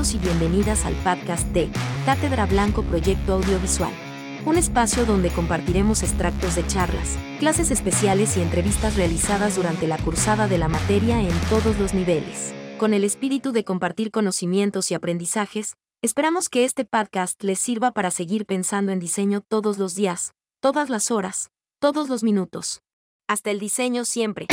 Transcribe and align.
Y 0.00 0.16
bienvenidas 0.16 0.86
al 0.86 0.94
podcast 0.94 1.46
de 1.48 1.68
Cátedra 2.06 2.46
Blanco 2.46 2.82
Proyecto 2.82 3.34
Audiovisual. 3.34 3.92
Un 4.46 4.56
espacio 4.56 5.04
donde 5.04 5.28
compartiremos 5.28 6.02
extractos 6.02 6.54
de 6.54 6.66
charlas, 6.66 7.18
clases 7.38 7.70
especiales 7.70 8.34
y 8.38 8.40
entrevistas 8.40 8.96
realizadas 8.96 9.56
durante 9.56 9.86
la 9.86 9.98
cursada 9.98 10.48
de 10.48 10.56
la 10.56 10.68
materia 10.68 11.20
en 11.20 11.38
todos 11.50 11.78
los 11.78 11.92
niveles. 11.92 12.54
Con 12.78 12.94
el 12.94 13.04
espíritu 13.04 13.52
de 13.52 13.62
compartir 13.62 14.10
conocimientos 14.10 14.90
y 14.90 14.94
aprendizajes, 14.94 15.74
esperamos 16.00 16.48
que 16.48 16.64
este 16.64 16.86
podcast 16.86 17.44
les 17.44 17.58
sirva 17.58 17.92
para 17.92 18.10
seguir 18.10 18.46
pensando 18.46 18.92
en 18.92 19.00
diseño 19.00 19.42
todos 19.42 19.76
los 19.76 19.94
días, 19.94 20.32
todas 20.62 20.88
las 20.88 21.10
horas, 21.10 21.50
todos 21.78 22.08
los 22.08 22.22
minutos. 22.22 22.80
Hasta 23.28 23.50
el 23.50 23.60
diseño 23.60 24.06
siempre. 24.06 24.46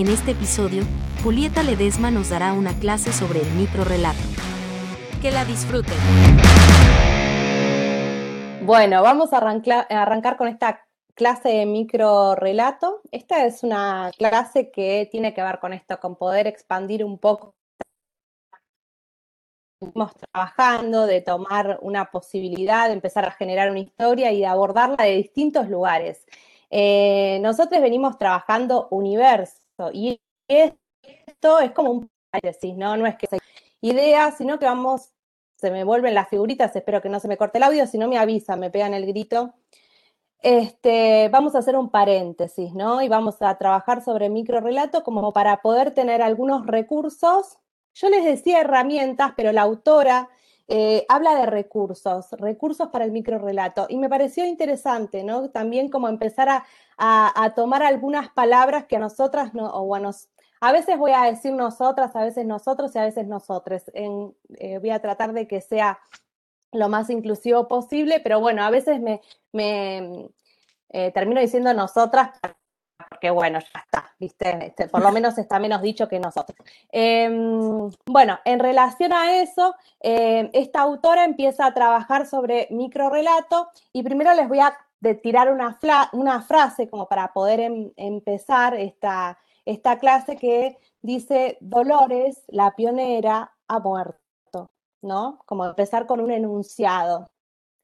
En 0.00 0.08
este 0.08 0.30
episodio, 0.30 0.82
Julieta 1.22 1.62
Ledesma 1.62 2.10
nos 2.10 2.30
dará 2.30 2.54
una 2.54 2.72
clase 2.72 3.12
sobre 3.12 3.42
el 3.42 3.50
microrelato. 3.50 4.18
Que 5.20 5.30
la 5.30 5.44
disfruten. 5.44 5.98
Bueno, 8.62 9.02
vamos 9.02 9.34
a 9.34 9.36
arrancar, 9.36 10.38
con 10.38 10.48
esta 10.48 10.86
clase 11.14 11.50
de 11.50 11.66
microrelato. 11.66 13.02
Esta 13.12 13.44
es 13.44 13.62
una 13.62 14.10
clase 14.16 14.70
que 14.70 15.06
tiene 15.12 15.34
que 15.34 15.42
ver 15.42 15.58
con 15.58 15.74
esto, 15.74 16.00
con 16.00 16.16
poder 16.16 16.46
expandir 16.46 17.04
un 17.04 17.18
poco. 17.18 17.54
Estamos 19.82 20.12
trabajando 20.14 21.04
de 21.04 21.20
tomar 21.20 21.78
una 21.82 22.10
posibilidad, 22.10 22.86
de 22.86 22.94
empezar 22.94 23.26
a 23.26 23.32
generar 23.32 23.70
una 23.70 23.80
historia 23.80 24.32
y 24.32 24.38
de 24.38 24.46
abordarla 24.46 25.04
de 25.04 25.16
distintos 25.16 25.68
lugares. 25.68 26.24
Eh, 26.70 27.38
nosotros 27.42 27.82
venimos 27.82 28.16
trabajando 28.16 28.88
universo 28.90 29.60
y 29.92 30.20
esto 30.48 31.60
es 31.60 31.72
como 31.72 31.90
un 31.92 32.10
paréntesis, 32.30 32.76
¿no? 32.76 32.96
No 32.96 33.06
es 33.06 33.16
que 33.16 33.26
sea 33.26 33.38
idea, 33.80 34.30
sino 34.32 34.58
que 34.58 34.66
vamos, 34.66 35.12
se 35.56 35.70
me 35.70 35.84
vuelven 35.84 36.14
las 36.14 36.28
figuritas, 36.28 36.74
espero 36.76 37.00
que 37.00 37.08
no 37.08 37.20
se 37.20 37.28
me 37.28 37.36
corte 37.36 37.58
el 37.58 37.64
audio, 37.64 37.86
si 37.86 37.98
no 37.98 38.08
me 38.08 38.18
avisa, 38.18 38.56
me 38.56 38.70
pegan 38.70 38.94
el 38.94 39.06
grito. 39.06 39.54
Este, 40.42 41.28
vamos 41.30 41.54
a 41.54 41.58
hacer 41.58 41.76
un 41.76 41.90
paréntesis, 41.90 42.72
¿no? 42.74 43.02
Y 43.02 43.08
vamos 43.08 43.42
a 43.42 43.56
trabajar 43.58 44.02
sobre 44.02 44.30
microrelato 44.30 45.02
como 45.02 45.32
para 45.32 45.60
poder 45.60 45.92
tener 45.92 46.22
algunos 46.22 46.66
recursos. 46.66 47.58
Yo 47.94 48.08
les 48.08 48.24
decía 48.24 48.60
herramientas, 48.60 49.32
pero 49.36 49.52
la 49.52 49.62
autora 49.62 50.30
eh, 50.72 51.04
habla 51.08 51.34
de 51.34 51.46
recursos, 51.46 52.30
recursos 52.30 52.90
para 52.90 53.04
el 53.04 53.10
microrelato. 53.10 53.86
Y 53.88 53.98
me 53.98 54.08
pareció 54.08 54.46
interesante, 54.46 55.24
¿no? 55.24 55.50
También 55.50 55.88
como 55.88 56.08
empezar 56.08 56.48
a, 56.48 56.64
a, 56.96 57.54
tomar 57.56 57.82
algunas 57.82 58.30
palabras 58.30 58.84
que 58.84 58.94
a 58.94 59.00
nosotras, 59.00 59.52
no, 59.52 59.66
o 59.66 59.96
a, 59.96 60.00
a 60.60 60.72
veces 60.72 60.96
voy 60.96 61.10
a 61.10 61.24
decir 61.24 61.52
nosotras, 61.54 62.14
a 62.14 62.22
veces 62.22 62.46
nosotros 62.46 62.94
y 62.94 62.98
a 62.98 63.04
veces 63.04 63.26
nosotros. 63.26 63.82
Eh, 63.94 64.78
voy 64.78 64.90
a 64.90 65.00
tratar 65.00 65.32
de 65.32 65.48
que 65.48 65.60
sea 65.60 65.98
lo 66.70 66.88
más 66.88 67.10
inclusivo 67.10 67.66
posible, 67.66 68.20
pero 68.20 68.38
bueno, 68.38 68.62
a 68.62 68.70
veces 68.70 69.00
me, 69.00 69.20
me 69.52 70.28
eh, 70.90 71.10
termino 71.10 71.40
diciendo 71.40 71.74
nosotras 71.74 72.30
porque 73.20 73.30
bueno, 73.30 73.58
ya 73.58 73.80
está, 73.80 74.10
¿viste? 74.18 74.66
Este, 74.68 74.88
por 74.88 75.02
lo 75.02 75.12
menos 75.12 75.36
está 75.36 75.58
menos 75.58 75.82
dicho 75.82 76.08
que 76.08 76.18
nosotros. 76.18 76.56
Em, 76.90 77.90
bueno, 78.06 78.38
en 78.46 78.58
relación 78.58 79.12
a 79.12 79.42
eso, 79.42 79.74
em, 80.00 80.48
esta 80.54 80.80
autora 80.80 81.24
empieza 81.24 81.66
a 81.66 81.74
trabajar 81.74 82.26
sobre 82.26 82.66
microrelato 82.70 83.68
y 83.92 84.02
primero 84.02 84.32
les 84.32 84.48
voy 84.48 84.60
a 84.60 84.74
tirar 85.22 85.52
una, 85.52 85.78
una 86.12 86.40
frase 86.40 86.88
como 86.88 87.08
para 87.08 87.34
poder 87.34 87.60
em, 87.60 87.92
empezar 87.96 88.74
esta, 88.74 89.38
esta 89.66 89.98
clase 89.98 90.36
que 90.36 90.78
dice, 91.02 91.58
Dolores, 91.60 92.42
la 92.48 92.74
pionera, 92.74 93.52
ha 93.68 93.78
muerto, 93.80 94.70
¿no? 95.02 95.40
Como 95.44 95.66
empezar 95.66 96.06
con 96.06 96.20
un 96.20 96.30
enunciado. 96.30 97.28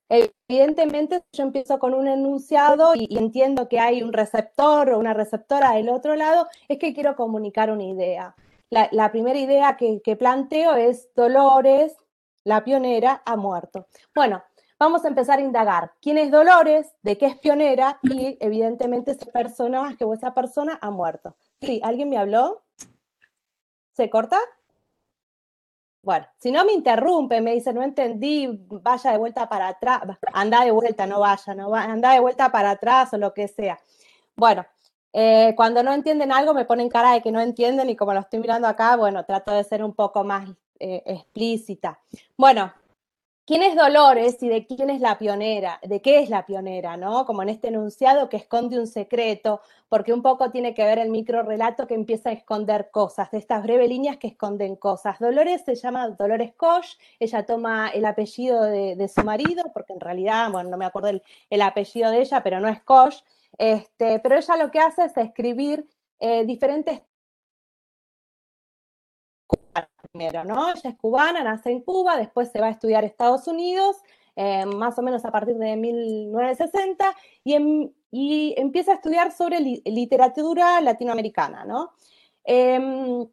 Evidentemente, 0.08 1.24
yo 1.32 1.42
empiezo 1.42 1.78
con 1.78 1.92
un 1.92 2.06
enunciado 2.06 2.94
y, 2.94 3.08
entiendo 3.18 3.68
que 3.68 3.80
hay 3.80 4.02
un 4.02 4.12
receptor 4.12 4.90
o 4.90 4.98
una 4.98 5.14
receptora 5.14 5.72
del 5.72 5.88
otro 5.88 6.14
lado, 6.14 6.46
es 6.68 6.78
que 6.78 6.94
quiero 6.94 7.16
comunicar 7.16 7.70
una 7.70 7.84
idea. 7.84 8.36
La, 8.70 9.10
primera 9.10 9.38
idea 9.38 9.76
que, 9.76 10.16
planteo 10.16 10.74
es 10.74 11.08
Dolores, 11.14 11.96
la 12.44 12.62
pionera, 12.62 13.22
ha 13.24 13.36
muerto. 13.36 13.86
Bueno, 14.14 14.42
vamos 14.78 15.04
a 15.04 15.08
empezar 15.08 15.38
a 15.38 15.42
indagar 15.42 15.92
quién 16.00 16.18
es 16.18 16.30
Dolores, 16.30 16.94
de 17.02 17.18
qué 17.18 17.26
es 17.26 17.38
pionera 17.38 17.98
y 18.02 18.36
evidentemente 18.40 19.12
ese 19.12 19.26
personaje 19.26 20.04
o 20.04 20.14
esa 20.14 20.34
persona 20.34 20.78
ha 20.80 20.90
muerto. 20.90 21.36
Sí, 21.60 21.80
¿alguien 21.82 22.10
me 22.10 22.18
habló? 22.18 22.62
¿Se 23.92 24.10
corta? 24.10 24.38
Bueno, 26.06 26.24
si 26.38 26.52
no 26.52 26.64
me 26.64 26.72
interrumpe, 26.72 27.40
me 27.40 27.52
dice, 27.52 27.72
no 27.72 27.82
entendí, 27.82 28.46
vaya 28.80 29.10
de 29.10 29.18
vuelta 29.18 29.48
para 29.48 29.66
atrás, 29.66 30.02
anda 30.32 30.64
de 30.64 30.70
vuelta, 30.70 31.04
no 31.04 31.18
vaya, 31.18 31.52
no 31.56 31.68
va, 31.68 31.82
anda 31.82 32.12
de 32.12 32.20
vuelta 32.20 32.52
para 32.52 32.70
atrás 32.70 33.12
o 33.12 33.18
lo 33.18 33.34
que 33.34 33.48
sea. 33.48 33.76
Bueno, 34.36 34.64
eh, 35.12 35.52
cuando 35.56 35.82
no 35.82 35.92
entienden 35.92 36.30
algo 36.30 36.54
me 36.54 36.64
ponen 36.64 36.88
cara 36.88 37.14
de 37.14 37.22
que 37.22 37.32
no 37.32 37.40
entienden 37.40 37.90
y 37.90 37.96
como 37.96 38.14
lo 38.14 38.20
estoy 38.20 38.38
mirando 38.38 38.68
acá, 38.68 38.94
bueno, 38.94 39.24
trato 39.24 39.52
de 39.52 39.64
ser 39.64 39.82
un 39.82 39.94
poco 39.94 40.22
más 40.22 40.48
eh, 40.78 41.02
explícita. 41.06 41.98
Bueno, 42.36 42.72
¿Quién 43.46 43.62
es 43.62 43.76
Dolores 43.76 44.42
y 44.42 44.48
de 44.48 44.66
quién 44.66 44.90
es 44.90 45.00
la 45.00 45.18
pionera? 45.18 45.78
¿De 45.84 46.02
qué 46.02 46.18
es 46.18 46.30
la 46.30 46.44
pionera? 46.44 46.96
¿no? 46.96 47.24
Como 47.26 47.44
en 47.44 47.48
este 47.48 47.68
enunciado 47.68 48.28
que 48.28 48.38
esconde 48.38 48.76
un 48.76 48.88
secreto, 48.88 49.60
porque 49.88 50.12
un 50.12 50.20
poco 50.20 50.50
tiene 50.50 50.74
que 50.74 50.84
ver 50.84 50.98
el 50.98 51.10
micro 51.10 51.44
relato 51.44 51.86
que 51.86 51.94
empieza 51.94 52.30
a 52.30 52.32
esconder 52.32 52.90
cosas, 52.90 53.30
de 53.30 53.38
estas 53.38 53.62
breves 53.62 53.88
líneas 53.88 54.16
que 54.16 54.26
esconden 54.26 54.74
cosas. 54.74 55.20
Dolores 55.20 55.62
se 55.64 55.76
llama 55.76 56.08
Dolores 56.08 56.54
Koch, 56.56 56.98
ella 57.20 57.46
toma 57.46 57.90
el 57.90 58.04
apellido 58.04 58.62
de, 58.64 59.08
su 59.08 59.22
marido, 59.22 59.70
porque 59.72 59.92
en 59.92 60.00
realidad, 60.00 60.50
bueno, 60.50 60.68
no 60.70 60.76
me 60.76 60.84
acuerdo 60.84 61.10
el, 61.48 61.62
apellido 61.62 62.10
de 62.10 62.22
ella, 62.22 62.42
pero 62.42 62.58
no 62.58 62.66
es 62.66 62.82
Koch, 62.82 63.14
este, 63.58 64.18
pero 64.18 64.34
ella 64.34 64.56
lo 64.56 64.72
que 64.72 64.80
hace 64.80 65.04
es 65.04 65.16
escribir 65.16 65.88
eh, 66.18 66.44
diferentes 66.44 67.00
Ella 70.74 70.90
es 70.90 70.96
cubana, 70.96 71.42
nace 71.42 71.70
en 71.70 71.80
Cuba, 71.80 72.16
después 72.16 72.50
se 72.50 72.60
va 72.60 72.66
a 72.66 72.70
estudiar 72.70 73.04
a 73.04 73.06
Estados 73.06 73.46
Unidos, 73.46 73.96
eh, 74.34 74.66
más 74.66 74.98
o 74.98 75.02
menos 75.02 75.24
a 75.24 75.30
partir 75.30 75.56
de 75.56 75.76
1960, 75.76 77.04
y, 77.44 77.92
y 78.10 78.54
empieza 78.56 78.92
a 78.92 78.94
estudiar 78.96 79.32
sobre 79.32 79.60
literatura 79.60 80.80
latinoamericana, 80.80 81.64
¿no? 81.64 81.92
Em, 82.44 83.26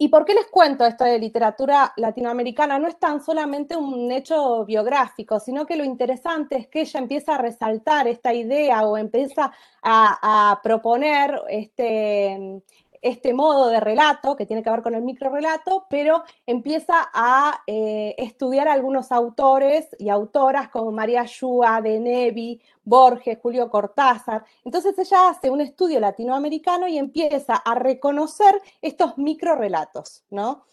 ¿Y 0.00 0.08
por 0.08 0.24
qué 0.24 0.32
les 0.32 0.46
cuento 0.46 0.86
esto 0.86 1.04
de 1.04 1.18
literatura 1.18 1.92
latinoamericana? 1.96 2.78
No 2.78 2.86
es 2.86 3.00
tan 3.00 3.20
solamente 3.20 3.74
un 3.76 4.12
hecho 4.12 4.64
biográfico, 4.64 5.40
sino 5.40 5.66
que 5.66 5.76
lo 5.76 5.82
interesante 5.82 6.56
es 6.56 6.68
que 6.68 6.82
ella 6.82 7.00
empieza 7.00 7.34
a 7.34 7.38
resaltar 7.38 8.06
esta 8.06 8.32
idea 8.32 8.86
o 8.86 8.96
empieza 8.96 9.50
a, 9.82 10.52
a 10.52 10.62
proponer 10.62 11.42
este, 11.48 12.62
este 13.02 13.32
modo 13.32 13.68
de 13.68 13.80
relato, 13.80 14.36
que 14.36 14.46
tiene 14.46 14.62
que 14.62 14.70
ver 14.70 14.82
con 14.82 14.94
el 14.94 15.02
microrelato, 15.02 15.86
pero 15.88 16.24
empieza 16.46 17.08
a 17.12 17.62
eh, 17.66 18.14
estudiar 18.18 18.68
algunos 18.68 19.12
autores 19.12 19.88
y 19.98 20.08
autoras 20.08 20.68
como 20.68 20.92
María 20.92 21.24
Shua, 21.26 21.80
De 21.80 21.98
Nevi, 22.00 22.60
Borges, 22.84 23.38
Julio 23.42 23.70
Cortázar. 23.70 24.44
Entonces 24.64 24.98
ella 24.98 25.28
hace 25.30 25.50
un 25.50 25.60
estudio 25.60 26.00
latinoamericano 26.00 26.88
y 26.88 26.98
empieza 26.98 27.56
a 27.56 27.74
reconocer 27.74 28.60
estos 28.80 29.18
microrelatos, 29.18 30.24
¿no? 30.30 30.64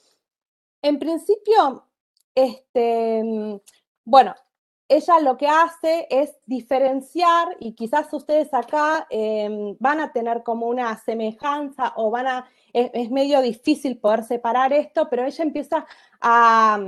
En 0.81 0.99
principio, 0.99 1.85
este, 2.35 3.59
bueno, 4.03 4.35
ella 4.87 5.19
lo 5.19 5.37
que 5.37 5.47
hace 5.47 6.07
es 6.09 6.35
diferenciar 6.45 7.57
y 7.59 7.73
quizás 7.73 8.11
ustedes 8.13 8.53
acá 8.53 9.07
em, 9.09 9.75
van 9.79 9.99
a 9.99 10.11
tener 10.11 10.43
como 10.43 10.67
una 10.67 10.95
semejanza 10.97 11.93
o 11.95 12.11
van 12.11 12.27
a, 12.27 12.49
es, 12.73 13.09
medio 13.09 13.41
difícil 13.41 13.97
poder 13.97 14.23
separar 14.23 14.73
esto, 14.73 15.09
pero 15.09 15.25
ella 15.25 15.43
empieza 15.43 15.85
a, 16.21 16.83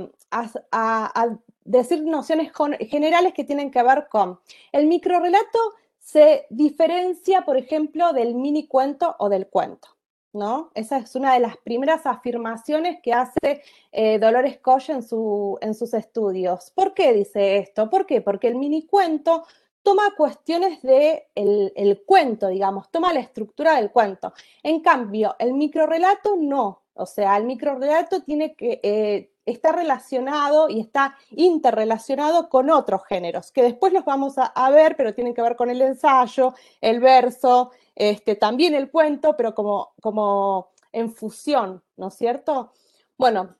decir 1.64 2.02
nociones 2.02 2.50
generales 2.88 3.34
que 3.34 3.44
tienen 3.44 3.70
que 3.70 3.82
ver 3.82 4.08
con 4.08 4.40
el 4.72 4.86
microrelato 4.86 5.58
se 5.98 6.46
diferencia, 6.48 7.42
por 7.42 7.58
ejemplo, 7.58 8.14
del 8.14 8.34
mini 8.34 8.66
cuento 8.66 9.16
o 9.18 9.28
del 9.28 9.48
cuento. 9.48 9.97
¿No? 10.38 10.70
Esa 10.74 10.98
es 10.98 11.14
una 11.14 11.34
de 11.34 11.40
las 11.40 11.56
primeras 11.58 12.06
afirmaciones 12.06 13.00
que 13.02 13.12
hace 13.12 13.62
eh, 13.92 14.18
Dolores 14.18 14.58
Koch 14.58 14.88
en, 14.90 15.02
su, 15.02 15.58
en 15.60 15.74
sus 15.74 15.92
estudios. 15.94 16.70
¿Por 16.74 16.94
qué 16.94 17.12
dice 17.12 17.58
esto? 17.58 17.90
¿Por 17.90 18.06
qué? 18.06 18.20
Porque 18.20 18.48
el 18.48 18.54
mini 18.54 18.86
cuento 18.86 19.44
toma 19.82 20.14
cuestiones 20.16 20.82
del 20.82 21.26
de 21.34 21.72
el 21.76 22.02
cuento, 22.04 22.48
digamos, 22.48 22.90
toma 22.90 23.12
la 23.12 23.20
estructura 23.20 23.76
del 23.76 23.90
cuento. 23.90 24.32
En 24.62 24.80
cambio, 24.80 25.34
el 25.38 25.54
microrelato 25.54 26.36
no. 26.36 26.82
O 26.94 27.06
sea, 27.06 27.36
el 27.36 27.44
microrelato 27.44 28.22
tiene 28.22 28.54
que 28.54 28.80
eh, 28.82 29.30
está 29.46 29.72
relacionado 29.72 30.68
y 30.68 30.80
está 30.80 31.16
interrelacionado 31.30 32.48
con 32.48 32.70
otros 32.70 33.02
géneros, 33.06 33.50
que 33.50 33.62
después 33.62 33.92
los 33.92 34.04
vamos 34.04 34.34
a 34.36 34.70
ver, 34.70 34.96
pero 34.96 35.14
tienen 35.14 35.34
que 35.34 35.42
ver 35.42 35.56
con 35.56 35.70
el 35.70 35.80
ensayo, 35.80 36.54
el 36.80 37.00
verso, 37.00 37.70
este, 37.98 38.36
también 38.36 38.74
el 38.74 38.90
cuento, 38.92 39.36
pero 39.36 39.54
como, 39.56 39.90
como 40.00 40.68
en 40.92 41.12
fusión, 41.12 41.82
¿no 41.96 42.08
es 42.08 42.14
cierto? 42.14 42.72
Bueno, 43.18 43.56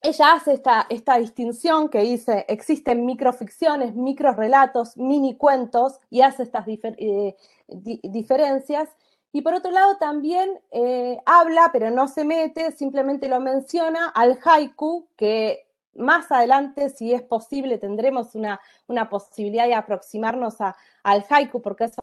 ella 0.00 0.32
hace 0.32 0.54
esta, 0.54 0.86
esta 0.88 1.18
distinción 1.18 1.90
que 1.90 2.00
dice, 2.00 2.46
existen 2.48 3.04
microficciones, 3.04 3.94
microrelatos, 3.94 4.96
mini 4.96 5.36
cuentos, 5.36 6.00
y 6.08 6.22
hace 6.22 6.44
estas 6.44 6.66
eh, 6.68 7.36
diferencias. 7.68 8.88
Y 9.30 9.42
por 9.42 9.52
otro 9.52 9.70
lado 9.70 9.98
también 9.98 10.58
eh, 10.70 11.18
habla, 11.26 11.68
pero 11.70 11.90
no 11.90 12.08
se 12.08 12.24
mete, 12.24 12.72
simplemente 12.72 13.28
lo 13.28 13.40
menciona 13.40 14.08
al 14.08 14.38
haiku, 14.42 15.06
que 15.16 15.66
más 15.94 16.32
adelante, 16.32 16.88
si 16.88 17.12
es 17.12 17.20
posible, 17.20 17.76
tendremos 17.76 18.34
una, 18.34 18.58
una 18.86 19.10
posibilidad 19.10 19.66
de 19.66 19.74
aproximarnos 19.74 20.56
al 21.02 21.26
haiku, 21.28 21.60
porque 21.60 21.84
es 21.84 21.96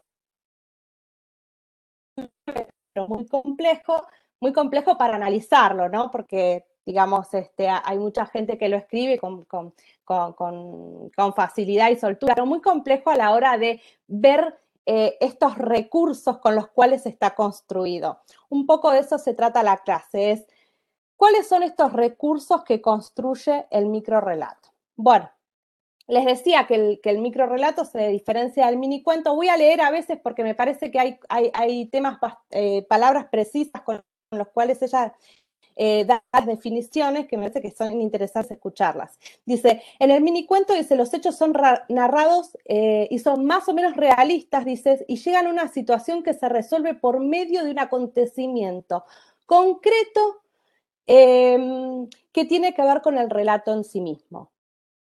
muy 3.08 3.26
complejo, 3.26 4.06
muy 4.40 4.52
complejo 4.52 4.96
para 4.96 5.16
analizarlo, 5.16 5.88
¿no? 5.88 6.10
Porque 6.10 6.64
digamos, 6.84 7.32
este, 7.32 7.68
hay 7.68 7.98
mucha 7.98 8.26
gente 8.26 8.58
que 8.58 8.68
lo 8.68 8.76
escribe 8.76 9.18
con, 9.18 9.42
facilidad 11.34 11.90
y 11.90 11.96
soltura, 11.96 12.34
pero 12.34 12.46
muy 12.46 12.60
complejo 12.60 13.10
a 13.10 13.16
la 13.16 13.32
hora 13.32 13.56
de 13.56 13.80
ver 14.06 14.58
eh, 14.86 15.16
estos 15.20 15.56
recursos 15.56 16.38
con 16.38 16.54
los 16.54 16.68
cuales 16.68 17.06
está 17.06 17.34
construido. 17.34 18.20
Un 18.50 18.66
poco 18.66 18.90
de 18.90 18.98
eso 18.98 19.18
se 19.18 19.34
trata 19.34 19.62
la 19.62 19.78
clase, 19.78 20.32
es 20.32 20.46
cuáles 21.16 21.48
son 21.48 21.62
estos 21.62 21.92
recursos 21.92 22.64
que 22.64 22.82
construye 22.82 23.66
el 23.70 23.86
microrelato. 23.86 24.68
Bueno, 24.94 25.30
les 26.06 26.24
decía 26.24 26.66
que 26.66 26.74
el, 26.74 27.00
que 27.02 27.12
microrelato 27.14 27.84
se 27.84 28.08
diferencia 28.08 28.66
del 28.66 28.76
mini 28.76 29.02
cuento. 29.02 29.34
Voy 29.34 29.48
a 29.48 29.56
leer 29.56 29.80
a 29.80 29.90
veces 29.90 30.18
porque 30.22 30.42
me 30.42 30.54
parece 30.54 30.90
que 30.90 31.18
hay, 31.28 31.86
temas, 31.86 32.18
eh, 32.50 32.82
palabras 32.88 33.26
precisas 33.30 33.82
con 33.82 34.02
los 34.30 34.48
cuales 34.48 34.82
ella 34.82 35.14
eh, 35.76 36.04
dar 36.04 36.46
definiciones 36.46 37.26
que 37.26 37.36
me 37.36 37.50
parece 37.50 37.60
que 37.60 37.74
son 37.74 38.00
interesantes 38.00 38.52
escucharlas. 38.52 39.18
Dice, 39.44 39.82
en 39.98 40.12
el 40.12 40.22
mini 40.22 40.46
cuento 40.46 40.72
dice, 40.72 40.94
los 40.94 41.12
hechos 41.12 41.36
son 41.36 41.52
narrados 41.88 42.56
eh, 42.64 43.08
y 43.10 43.18
son 43.18 43.44
más 43.44 43.68
o 43.68 43.74
menos 43.74 43.96
realistas, 43.96 44.64
dice, 44.64 45.04
y 45.08 45.16
llegan 45.16 45.46
a 45.46 45.50
una 45.50 45.68
situación 45.68 46.22
que 46.22 46.32
se 46.32 46.48
resuelve 46.48 46.94
por 46.94 47.18
medio 47.18 47.64
de 47.64 47.72
un 47.72 47.80
acontecimiento 47.80 49.04
concreto 49.46 50.42
em, 51.06 52.08
que 52.32 52.44
tiene 52.44 52.72
que 52.72 52.82
ver 52.82 53.02
con 53.02 53.18
el 53.18 53.28
relato 53.28 53.72
en 53.72 53.82
sí 53.84 54.00
mismo. 54.00 54.53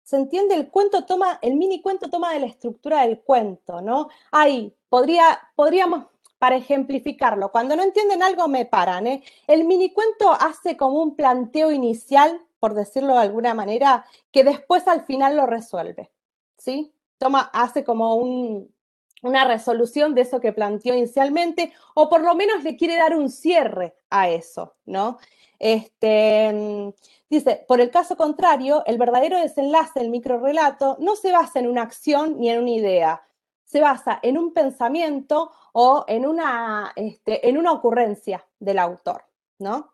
¿Se 0.09 0.15
entiende? 0.15 0.55
El 0.55 0.71
cuento 0.71 1.05
toma, 1.05 1.37
el 1.39 1.53
mini 1.53 1.83
cuento 1.83 2.09
toma 2.09 2.33
de 2.33 2.39
la 2.39 2.47
estructura 2.47 3.01
del 3.01 3.19
cuento, 3.19 3.79
¿no? 3.79 4.09
Ahí 4.31 4.73
podría, 4.89 5.39
podríamos 5.55 6.05
para 6.39 6.55
ejemplificarlo, 6.55 7.51
cuando 7.51 7.75
no 7.75 7.83
entienden 7.83 8.23
algo 8.23 8.47
me 8.47 8.65
paran. 8.65 9.05
¿eh? 9.05 9.23
El 9.45 9.65
minicuento 9.65 10.31
hace 10.31 10.75
como 10.75 11.03
un 11.03 11.15
planteo 11.15 11.71
inicial, 11.71 12.41
por 12.59 12.73
decirlo 12.73 13.13
de 13.13 13.19
alguna 13.19 13.53
manera, 13.53 14.03
que 14.31 14.43
después 14.43 14.87
al 14.87 15.05
final 15.05 15.37
lo 15.37 15.45
resuelve. 15.45 16.09
¿sí? 16.57 16.91
Toma, 17.19 17.41
hace 17.53 17.83
como 17.83 18.15
una 18.15 19.45
resolución 19.45 20.15
de 20.15 20.21
eso 20.21 20.39
que 20.39 20.53
planteó 20.53 20.95
inicialmente, 20.95 21.71
o 21.93 22.09
por 22.09 22.21
lo 22.21 22.33
menos 22.33 22.63
le 22.63 22.75
quiere 22.77 22.95
dar 22.95 23.15
un 23.15 23.29
cierre 23.29 23.93
a 24.09 24.27
eso, 24.27 24.73
¿no? 24.87 25.19
Este, 25.59 26.93
dice, 27.29 27.65
por 27.67 27.81
el 27.81 27.91
caso 27.91 28.15
contrario, 28.15 28.83
el 28.85 28.97
verdadero 28.97 29.37
desenlace 29.39 29.99
del 29.99 30.09
microrelato 30.09 30.97
no 30.99 31.15
se 31.15 31.31
basa 31.31 31.59
en 31.59 31.67
una 31.67 31.81
acción 31.83 32.39
ni 32.39 32.49
en 32.49 32.61
una 32.61 32.71
idea, 32.71 33.21
se 33.65 33.81
basa 33.81 34.19
en 34.23 34.37
un 34.37 34.53
pensamiento 34.53 35.51
o 35.73 36.05
en 36.07 36.25
una, 36.25 36.93
este, 36.95 37.47
en 37.47 37.57
una 37.57 37.73
ocurrencia 37.73 38.45
del 38.59 38.79
autor, 38.79 39.25
¿no? 39.59 39.93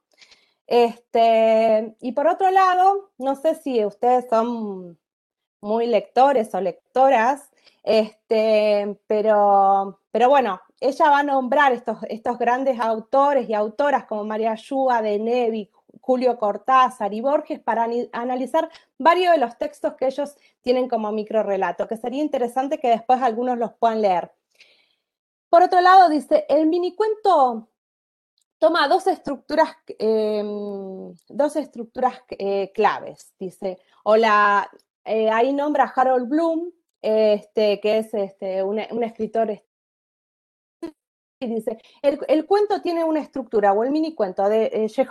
Este, 0.67 1.95
y 1.99 2.11
por 2.13 2.27
otro 2.27 2.49
lado, 2.51 3.11
no 3.17 3.35
sé 3.35 3.55
si 3.55 3.83
ustedes 3.85 4.25
son 4.29 4.97
muy 5.61 5.87
lectores 5.87 6.53
o 6.53 6.61
lectoras, 6.61 7.49
este, 7.83 8.99
pero, 9.07 9.99
pero 10.11 10.29
bueno, 10.29 10.61
ella 10.79 11.09
va 11.09 11.19
a 11.19 11.23
nombrar 11.23 11.73
estos, 11.73 11.97
estos 12.09 12.37
grandes 12.37 12.79
autores 12.79 13.49
y 13.49 13.53
autoras 13.53 14.05
como 14.05 14.23
María 14.23 14.55
Yúa 14.55 15.01
de 15.01 15.19
Nevi, 15.19 15.71
Julio 16.01 16.37
Cortázar 16.37 17.13
y 17.13 17.21
Borges 17.21 17.59
para 17.59 17.87
analizar 18.11 18.69
varios 18.97 19.33
de 19.33 19.39
los 19.39 19.57
textos 19.57 19.93
que 19.95 20.07
ellos 20.07 20.35
tienen 20.61 20.87
como 20.87 21.11
microrelato, 21.11 21.87
que 21.87 21.97
sería 21.97 22.21
interesante 22.21 22.79
que 22.79 22.89
después 22.89 23.21
algunos 23.21 23.57
los 23.57 23.73
puedan 23.73 24.01
leer. 24.01 24.31
Por 25.49 25.63
otro 25.63 25.81
lado, 25.81 26.09
dice, 26.09 26.45
el 26.49 26.67
minicuento 26.67 27.69
toma 28.59 28.87
dos 28.87 29.07
estructuras, 29.07 29.69
em, 29.99 31.13
dos 31.29 31.55
estructuras 31.55 32.21
eh, 32.29 32.71
claves, 32.73 33.33
dice, 33.39 33.79
o 34.03 34.17
la, 34.17 34.69
eh, 35.05 35.29
ahí 35.29 35.53
nombra 35.53 35.91
Harold 35.95 36.27
Bloom, 36.27 36.71
este, 37.01 37.79
que 37.79 37.99
es 37.99 38.13
este, 38.13 38.63
un, 38.63 38.79
escritor 38.79 39.61
y 41.39 41.47
dice, 41.47 41.77
el, 42.01 42.45
cuento 42.45 42.81
tiene 42.81 43.03
una 43.03 43.19
estructura 43.19 43.73
o 43.73 43.83
el 43.83 43.91
mini 43.91 44.15
cuento 44.15 44.47
de 44.47 44.65
eh, 44.73 45.07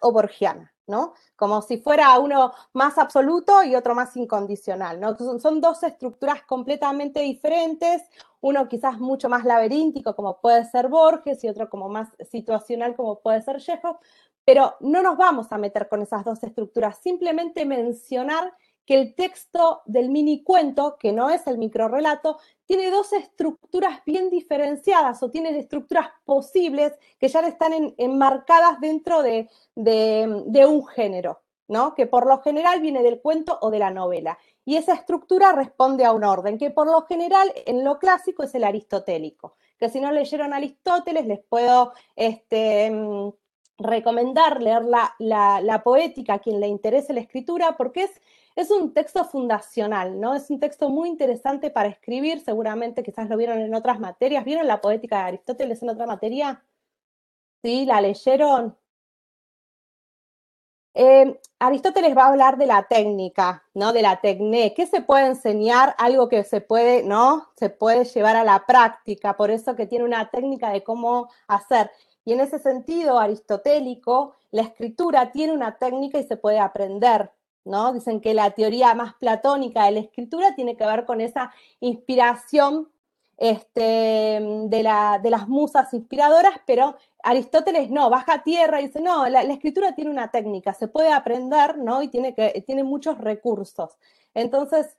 o 0.00 0.12
borgiana, 0.12 0.72
¿no? 0.86 1.14
Como 1.36 1.62
si 1.62 1.78
fuera 1.78 2.18
uno 2.18 2.52
más 2.72 2.98
absoluto 2.98 3.62
y 3.62 3.76
otro 3.76 3.94
más 3.94 4.16
incondicional, 4.16 4.98
¿no? 5.00 5.16
Son, 5.38 5.60
dos 5.60 5.82
estructuras 5.84 6.42
completamente 6.42 7.20
diferentes, 7.20 8.02
uno 8.40 8.68
quizás 8.68 8.98
mucho 8.98 9.28
más 9.28 9.44
laberíntico 9.44 10.16
como 10.16 10.40
puede 10.40 10.64
ser 10.64 10.88
Borges 10.88 11.44
y 11.44 11.48
otro 11.48 11.70
como 11.70 11.88
más 11.88 12.08
situacional 12.30 12.96
como 12.96 13.20
puede 13.20 13.42
ser 13.42 13.58
Chekhov, 13.58 13.98
pero 14.44 14.76
no 14.80 15.02
nos 15.02 15.16
vamos 15.16 15.52
a 15.52 15.58
meter 15.58 15.88
con 15.88 16.02
esas 16.02 16.24
dos 16.24 16.42
estructuras, 16.42 16.98
simplemente 16.98 17.64
mencionar 17.64 18.52
que 18.86 18.94
el 18.94 19.14
texto 19.14 19.82
del 19.84 20.10
mini 20.10 20.42
cuento, 20.42 20.96
que 20.98 21.12
no 21.12 21.30
es 21.30 21.46
el 21.46 21.58
microrelato, 21.58 22.38
tiene 22.66 22.90
dos 22.90 23.12
estructuras 23.12 24.00
bien 24.04 24.30
diferenciadas 24.30 25.22
o 25.22 25.30
tiene 25.30 25.56
estructuras 25.58 26.08
posibles 26.24 26.92
que 27.18 27.28
ya 27.28 27.40
están 27.40 27.94
enmarcadas 27.96 28.80
dentro 28.80 29.22
de, 29.22 29.48
un 29.76 30.86
género, 30.86 31.42
¿no? 31.68 31.94
que 31.94 32.06
por 32.06 32.26
lo 32.26 32.40
general 32.42 32.80
viene 32.80 33.02
del 33.02 33.20
cuento 33.20 33.58
o 33.60 33.70
de 33.70 33.78
la 33.78 33.90
novela. 33.90 34.38
Y 34.64 34.76
esa 34.76 34.94
estructura 34.94 35.52
responde 35.52 36.04
a 36.04 36.12
un 36.12 36.22
orden, 36.22 36.58
que 36.58 36.70
por 36.70 36.86
lo 36.86 37.02
general 37.06 37.52
en 37.66 37.82
lo 37.82 37.98
clásico 37.98 38.44
es 38.44 38.54
el 38.54 38.64
aristotélico, 38.64 39.56
que 39.78 39.88
si 39.88 40.00
no 40.00 40.12
leyeron 40.12 40.52
Aristóteles 40.52 41.26
les 41.26 41.40
puedo 41.40 41.92
este, 42.14 42.90
mm, 42.90 43.30
recomendar 43.80 44.62
leer 44.62 44.84
la, 44.84 45.14
la, 45.18 45.82
poética 45.82 46.34
a 46.34 46.38
quien 46.38 46.60
le 46.60 46.68
interese 46.68 47.12
la 47.12 47.20
escritura, 47.20 47.76
porque 47.76 48.04
es 48.04 48.20
es 48.56 48.70
un 48.70 48.92
texto 48.92 49.24
fundacional, 49.24 50.20
¿no? 50.20 50.34
Es 50.34 50.50
un 50.50 50.60
texto 50.60 50.88
muy 50.90 51.08
interesante 51.08 51.70
para 51.70 51.88
escribir, 51.88 52.40
seguramente 52.40 53.02
quizás 53.02 53.28
lo 53.28 53.36
vieron 53.36 53.60
en 53.60 53.74
otras 53.74 54.00
materias. 54.00 54.44
¿Vieron 54.44 54.66
la 54.66 54.80
poética 54.80 55.18
de 55.18 55.22
Aristóteles 55.24 55.82
en 55.82 55.90
otra 55.90 56.06
materia? 56.06 56.62
¿Sí? 57.62 57.86
¿La 57.86 58.00
leyeron? 58.00 58.76
Eh, 60.94 61.40
Aristóteles 61.60 62.16
va 62.16 62.24
a 62.24 62.28
hablar 62.28 62.58
de 62.58 62.66
la 62.66 62.82
técnica, 62.88 63.64
¿no? 63.74 63.92
De 63.92 64.02
la 64.02 64.20
tecné. 64.20 64.74
¿Qué 64.74 64.86
se 64.86 65.00
puede 65.02 65.26
enseñar? 65.26 65.94
Algo 65.98 66.28
que 66.28 66.42
se 66.44 66.60
puede, 66.60 67.04
¿no? 67.04 67.48
Se 67.56 67.70
puede 67.70 68.04
llevar 68.04 68.36
a 68.36 68.44
la 68.44 68.66
práctica, 68.66 69.36
por 69.36 69.50
eso 69.50 69.76
que 69.76 69.86
tiene 69.86 70.04
una 70.04 70.30
técnica 70.30 70.70
de 70.70 70.82
cómo 70.82 71.28
hacer. 71.46 71.90
Y 72.24 72.32
en 72.32 72.40
ese 72.40 72.58
sentido 72.58 73.18
aristotélico, 73.18 74.34
la 74.50 74.62
escritura 74.62 75.32
tiene 75.32 75.52
una 75.52 75.78
técnica 75.78 76.18
y 76.18 76.24
se 76.24 76.36
puede 76.36 76.58
aprender. 76.58 77.30
¿No? 77.64 77.92
Dicen 77.92 78.20
que 78.20 78.34
la 78.34 78.50
teoría 78.52 78.94
más 78.94 79.14
platónica 79.14 79.84
de 79.84 79.92
la 79.92 80.00
escritura 80.00 80.54
tiene 80.54 80.76
que 80.76 80.86
ver 80.86 81.04
con 81.04 81.20
esa 81.20 81.52
inspiración 81.80 82.88
este, 83.40 83.80
de, 83.80 84.82
las 84.82 85.48
musas 85.48 85.92
inspiradoras, 85.94 86.60
pero 86.66 86.96
Aristóteles 87.22 87.90
no, 87.90 88.10
baja 88.10 88.34
a 88.34 88.42
tierra 88.42 88.80
y 88.80 88.88
dice, 88.88 89.00
no, 89.00 89.26
la, 89.28 89.42
escritura 89.42 89.94
tiene 89.94 90.10
una 90.10 90.30
técnica, 90.30 90.74
se 90.74 90.88
puede 90.88 91.10
aprender, 91.10 91.78
¿no? 91.78 92.02
Y 92.02 92.08
tiene, 92.08 92.34
que, 92.34 92.62
tiene 92.66 92.84
muchos 92.84 93.16
recursos. 93.18 93.96
Entonces, 94.34 94.98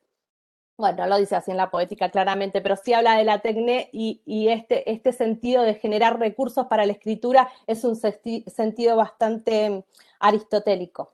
bueno, 0.76 1.06
lo 1.06 1.18
dice 1.18 1.36
así 1.36 1.52
en 1.52 1.58
la 1.58 1.70
poética 1.70 2.10
claramente, 2.10 2.60
pero 2.62 2.76
sí 2.76 2.94
habla 2.94 3.16
de 3.16 3.24
la 3.24 3.40
tecne 3.40 3.90
y, 3.94 4.48
este, 4.50 4.92
este, 4.92 5.14
sentido 5.14 5.62
de 5.62 5.76
generar 5.76 6.20
recursos 6.20 6.66
para 6.66 6.88
la 6.88 6.94
escritura 6.94 7.50
es 7.68 7.84
un 7.84 7.96
sentido 7.96 8.96
bastante 8.96 9.86
aristotélico. 10.20 11.14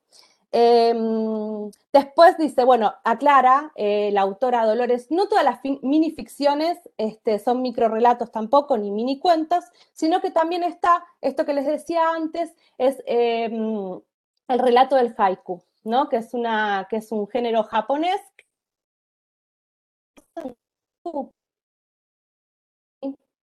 Em, 0.51 1.69
después 1.91 2.37
dice, 2.37 2.63
bueno, 2.63 2.93
aclara 3.03 3.71
eh, 3.75 4.11
la 4.13 4.21
autora 4.21 4.65
Dolores, 4.65 5.11
no 5.11 5.27
todas 5.27 5.43
las 5.43 5.59
minificciones 5.81 6.77
este, 6.97 7.39
son 7.39 7.61
microrelatos 7.61 8.31
tampoco, 8.31 8.77
ni 8.77 8.91
mini 8.91 9.19
cuentos, 9.19 9.65
sino 9.93 10.21
que 10.21 10.31
también 10.31 10.63
está, 10.63 11.03
esto 11.21 11.45
que 11.45 11.53
les 11.53 11.65
decía 11.65 12.11
antes, 12.15 12.53
es 12.77 13.03
em, 13.05 13.99
el 14.47 14.59
relato 14.59 14.95
del 14.95 15.13
haiku, 15.17 15.61
¿no? 15.83 16.07
Que 16.09 16.17
es, 16.17 16.33
una, 16.33 16.87
que 16.89 16.97
es 16.97 17.11
un 17.11 17.27
género 17.27 17.63
japonés. 17.63 18.21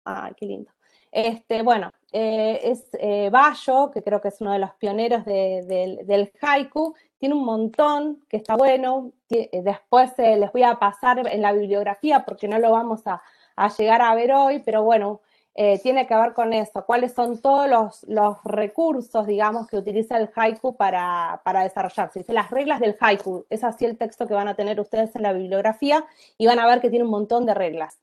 Ah, 0.05 0.31
qué 0.37 0.47
lindo. 0.47 0.71
Este, 1.11 1.63
bueno, 1.63 1.91
eh, 2.17 2.61
es 2.71 2.87
eh, 3.01 3.29
Bayo, 3.29 3.91
que 3.91 4.01
creo 4.01 4.21
que 4.21 4.29
es 4.29 4.41
uno 4.41 4.53
de 4.53 4.61
los 4.61 4.73
pioneros 4.75 5.25
del 5.25 6.33
haiku, 6.41 6.95
tiene 7.19 7.35
un 7.35 7.45
montón 7.45 8.25
que 8.29 8.37
está 8.37 8.55
bueno. 8.55 9.11
Después 9.29 10.13
les 10.17 10.53
voy 10.53 10.63
a 10.63 10.79
pasar 10.79 11.27
en 11.27 11.43
la 11.43 11.53
bibliografía 11.53 12.25
porque 12.25 12.47
no 12.47 12.61
lo 12.61 12.71
vamos 12.71 13.03
a, 13.07 13.21
llegar 13.77 14.01
a 14.01 14.15
ver 14.15 14.33
hoy, 14.33 14.61
pero 14.61 14.85
bueno, 14.85 15.23
tiene 15.83 16.07
que 16.07 16.15
ver 16.15 16.35
con 16.35 16.53
eso. 16.53 16.85
¿Cuáles 16.87 17.15
son 17.15 17.41
todos 17.41 17.69
los, 18.07 18.39
recursos, 18.45 19.27
digamos, 19.27 19.67
que 19.67 19.77
utiliza 19.77 20.17
el 20.17 20.31
haiku 20.37 20.77
para, 20.77 21.41
para 21.45 21.65
desarrollarse? 21.65 22.21
Dice 22.21 22.33
las 22.33 22.53
reglas 22.53 22.79
del 22.79 22.97
haiku. 23.01 23.45
Es 23.51 23.65
así 23.65 23.87
el 23.87 23.99
texto 23.99 24.29
que 24.29 24.35
van 24.35 24.47
a 24.47 24.55
tener 24.55 24.79
ustedes 24.79 25.17
en 25.17 25.23
la 25.23 25.33
bibliografía 25.33 26.05
y 26.39 26.47
van 26.47 26.61
a 26.61 26.67
ver 26.69 26.81
que 26.81 26.91
tiene 26.91 27.05
un 27.05 27.11
montón 27.11 27.45
de 27.45 27.55
reglas. 27.55 27.99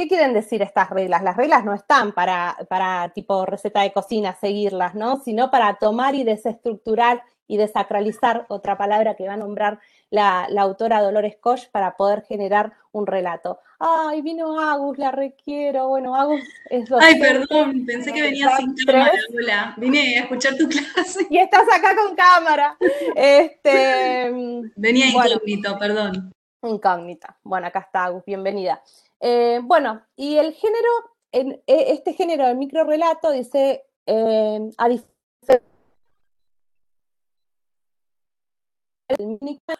¿Qué 0.00 0.08
quieren 0.08 0.32
decir 0.32 0.62
estas 0.62 0.88
reglas? 0.88 1.22
Las 1.22 1.36
reglas 1.36 1.62
no 1.62 1.74
están 1.74 2.12
para, 2.12 2.56
para 2.70 3.10
tipo 3.10 3.44
receta 3.44 3.82
de 3.82 3.92
cocina 3.92 4.34
seguirlas, 4.40 4.94
¿no? 4.94 5.20
Sino 5.22 5.50
para 5.50 5.74
tomar 5.74 6.14
y 6.14 6.24
desestructurar 6.24 7.22
y 7.46 7.58
desacralizar, 7.58 8.46
otra 8.48 8.78
palabra 8.78 9.14
que 9.14 9.26
va 9.26 9.34
a 9.34 9.36
nombrar 9.36 9.78
la, 10.08 10.48
autora 10.56 11.02
Dolores 11.02 11.36
Koch 11.38 11.68
para 11.70 11.98
poder 11.98 12.22
generar 12.22 12.72
un 12.92 13.06
relato. 13.06 13.58
Ay, 13.78 14.22
vino 14.22 14.58
Agus, 14.58 14.96
la 14.96 15.10
requiero. 15.10 15.88
Bueno, 15.88 16.14
Agus 16.14 16.40
es 16.70 16.90
Ay, 16.98 17.20
perdón, 17.20 17.84
pensé 17.84 18.10
que 18.10 18.22
venía 18.22 18.56
sin 18.56 18.74
cámara. 18.86 19.12
Hola, 19.36 19.74
vine 19.76 20.16
a 20.16 20.22
escuchar 20.22 20.56
tu 20.56 20.66
clase. 20.66 21.26
Y 21.28 21.36
estás 21.36 21.66
acá 21.70 21.94
con 21.94 22.16
cámara. 22.16 22.74
Este, 23.14 24.32
venía 24.76 25.08
incógnito, 25.08 25.78
perdón. 25.78 26.32
Incógnita. 26.62 27.36
Bueno, 27.42 27.66
acá 27.66 27.80
está 27.80 28.06
Agus, 28.06 28.24
bienvenida. 28.24 28.82
Eh, 29.20 29.60
bueno, 29.62 30.02
y 30.16 30.36
el 30.36 30.52
género, 30.54 30.88
e, 31.32 31.60
este 31.66 32.14
género 32.14 32.46
del 32.46 32.56
microrelato 32.56 33.30
dice, 33.30 33.84
eh, 34.06 34.70
a 34.78 34.88
diferencia 34.88 35.10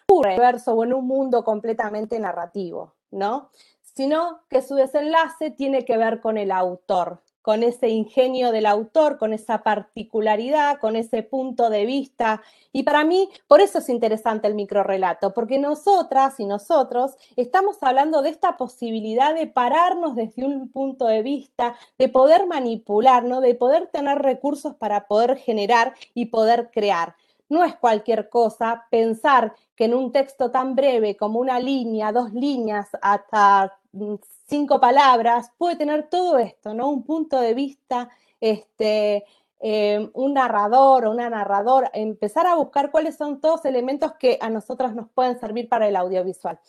universo 0.09 0.73
o 0.73 0.83
en 0.83 0.93
un 0.93 1.07
mundo 1.07 1.43
completamente 1.43 2.19
narrativo, 2.19 2.95
¿no? 3.11 3.49
Sino 3.81 4.41
que 4.49 4.61
su 4.61 4.75
desenlace 4.75 5.51
tiene 5.51 5.85
que 5.85 5.97
ver 5.97 6.21
con 6.21 6.37
el 6.37 6.51
autor, 6.51 7.23
con 7.41 7.63
ese 7.63 7.89
ingenio 7.89 8.51
del 8.51 8.65
autor, 8.65 9.17
con 9.17 9.33
esa 9.33 9.63
particularidad, 9.63 10.79
con 10.79 10.95
ese 10.95 11.23
punto 11.23 11.69
de 11.69 11.85
vista. 11.85 12.41
Y 12.71 12.83
para 12.83 13.03
mí, 13.03 13.29
por 13.47 13.61
eso 13.61 13.79
es 13.79 13.89
interesante 13.89 14.47
el 14.47 14.55
microrelato, 14.55 15.33
porque 15.33 15.57
nosotras 15.57 16.39
y 16.39 16.45
nosotros 16.45 17.15
estamos 17.35 17.77
hablando 17.81 18.21
de 18.21 18.29
esta 18.29 18.57
posibilidad 18.57 19.33
de 19.33 19.47
pararnos 19.47 20.15
desde 20.15 20.45
un 20.45 20.69
punto 20.69 21.07
de 21.07 21.23
vista, 21.23 21.75
de 21.97 22.09
poder 22.09 22.45
manipular, 22.47 23.21
de 23.21 23.55
poder 23.55 23.87
tener 23.87 24.19
recursos 24.19 24.75
para 24.75 25.07
poder 25.07 25.37
generar 25.37 25.93
y 26.13 26.27
poder 26.27 26.69
crear. 26.71 27.15
No 27.49 27.63
es 27.63 27.75
cualquier 27.75 28.29
cosa 28.29 28.87
pensar 28.89 29.53
que 29.75 29.85
en 29.85 29.93
un 29.93 30.11
texto 30.11 30.51
tan 30.51 30.75
breve 30.75 31.17
como 31.17 31.39
una 31.39 31.59
línea, 31.59 32.11
dos 32.11 32.31
líneas, 32.33 32.87
hasta 33.01 33.77
mm, 33.91 34.15
cinco 34.51 34.81
palabras, 34.81 35.49
puede 35.57 35.77
tener 35.77 36.09
todo 36.09 36.37
esto, 36.37 36.73
¿no? 36.73 36.89
Un 36.89 37.03
punto 37.03 37.39
de 37.39 37.53
vista, 37.53 38.09
este, 38.41 39.23
eh, 39.61 40.11
un 40.13 40.33
narrador 40.33 41.05
o 41.05 41.11
una 41.11 41.29
narradora, 41.29 41.89
empezar 41.93 42.45
a 42.47 42.55
buscar 42.55 42.91
cuáles 42.91 43.15
son 43.15 43.39
todos 43.39 43.63
elementos 43.63 44.11
que 44.19 44.37
a 44.41 44.49
nosotros 44.49 44.93
nos 44.93 45.09
pueden 45.11 45.39
servir 45.39 45.69
para 45.69 45.87
el 45.87 45.95
audiovisual. 45.95 46.59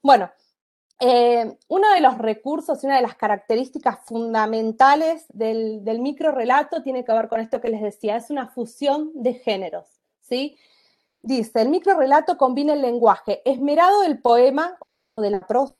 Bueno, 0.00 0.30
eh, 1.00 1.58
uno 1.66 1.92
de 1.92 2.00
los 2.00 2.16
recursos 2.18 2.84
y 2.84 2.86
una 2.86 2.94
de 2.94 3.02
las 3.02 3.16
características 3.16 3.98
fundamentales 4.04 5.26
del, 5.30 5.82
del 5.84 5.98
micro 6.00 6.30
relato 6.30 6.80
tiene 6.80 7.04
que 7.04 7.12
ver 7.12 7.26
con 7.26 7.40
esto 7.40 7.60
que 7.60 7.70
les 7.70 7.82
decía, 7.82 8.14
es 8.14 8.30
una 8.30 8.46
fusión 8.46 9.10
de 9.14 9.34
géneros, 9.34 10.00
¿sí? 10.20 10.56
Dice, 11.22 11.60
el 11.60 11.70
micro 11.70 11.98
relato 11.98 12.36
combina 12.36 12.74
el 12.74 12.82
lenguaje 12.82 13.42
esmerado 13.44 14.02
del 14.02 14.20
poema 14.20 14.78
o 15.16 15.22
de 15.22 15.30
la 15.30 15.40
prosa 15.40 15.74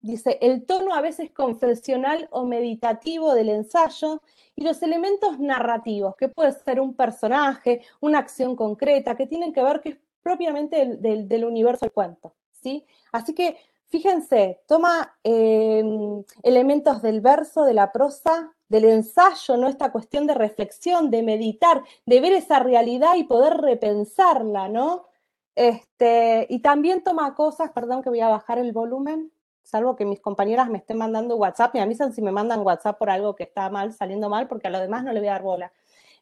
Dice, 0.00 0.38
el 0.40 0.64
tono 0.64 0.94
a 0.94 1.00
veces 1.00 1.30
confesional 1.32 2.28
o 2.30 2.44
meditativo 2.44 3.34
del 3.34 3.48
ensayo 3.48 4.22
y 4.54 4.62
los 4.62 4.82
elementos 4.82 5.40
narrativos, 5.40 6.14
que 6.16 6.28
puede 6.28 6.52
ser 6.52 6.80
un 6.80 6.94
personaje, 6.94 7.82
una 8.00 8.20
acción 8.20 8.54
concreta, 8.54 9.16
que 9.16 9.26
tienen 9.26 9.52
que 9.52 9.62
ver 9.62 9.80
que 9.80 9.88
es 9.90 9.98
propiamente 10.22 10.86
del, 10.86 11.44
universo 11.44 11.84
del 11.84 11.92
cuento. 11.92 12.34
¿sí? 12.52 12.86
Así 13.10 13.34
que 13.34 13.56
fíjense, 13.88 14.60
toma 14.66 15.18
em, 15.24 16.22
elementos 16.42 17.02
del 17.02 17.20
verso, 17.20 17.64
de 17.64 17.74
la 17.74 17.90
prosa, 17.90 18.54
del 18.68 18.84
ensayo, 18.84 19.56
¿no? 19.56 19.66
Esta 19.68 19.90
cuestión 19.90 20.26
de 20.26 20.34
reflexión, 20.34 21.10
de 21.10 21.22
meditar, 21.22 21.82
de 22.06 22.20
ver 22.20 22.34
esa 22.34 22.58
realidad 22.58 23.16
y 23.16 23.24
poder 23.24 23.56
repensarla, 23.56 24.68
¿no? 24.68 25.06
Este, 25.54 26.46
y 26.50 26.60
también 26.60 27.02
toma 27.02 27.34
cosas, 27.34 27.72
perdón 27.72 28.02
que 28.02 28.10
voy 28.10 28.20
a 28.20 28.28
bajar 28.28 28.58
el 28.58 28.72
volumen 28.72 29.32
salvo 29.68 29.96
que 29.96 30.04
mis 30.06 30.20
compañeras 30.20 30.70
me 30.70 30.78
estén 30.78 30.96
mandando 30.96 31.36
WhatsApp, 31.36 31.74
me 31.74 31.82
avisan 31.82 32.12
si 32.12 32.22
me 32.22 32.32
mandan 32.32 32.60
WhatsApp 32.60 32.98
por 32.98 33.10
algo 33.10 33.36
que 33.36 33.44
está 33.44 33.68
mal, 33.68 33.92
saliendo 33.92 34.30
mal, 34.30 34.48
porque 34.48 34.68
a 34.68 34.70
lo 34.70 34.80
demás 34.80 35.04
no 35.04 35.12
le 35.12 35.20
voy 35.20 35.28
a 35.28 35.32
dar 35.32 35.42
bola. 35.42 35.72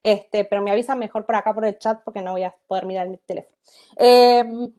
Este, 0.02 0.44
pero 0.44 0.62
me 0.62 0.70
avisan 0.70 0.98
mejor 0.98 1.24
por 1.24 1.36
acá 1.36 1.54
por 1.54 1.64
el 1.64 1.78
chat 1.78 2.02
porque 2.04 2.22
no 2.22 2.32
voy 2.32 2.42
a 2.42 2.54
poder 2.66 2.86
mirar 2.86 3.08
mi 3.08 3.18
teléfono. 3.18 3.56
Em, 3.96 4.72